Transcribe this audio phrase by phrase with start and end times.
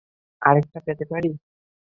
[0.41, 1.29] আরেকটা পেতে পারি?